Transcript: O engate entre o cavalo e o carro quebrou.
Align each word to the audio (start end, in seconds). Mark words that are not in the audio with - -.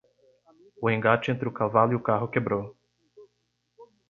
O 0.81 0.89
engate 0.89 1.29
entre 1.29 1.47
o 1.47 1.51
cavalo 1.53 1.91
e 1.91 1.95
o 1.95 2.01
carro 2.01 2.27
quebrou. 2.27 2.75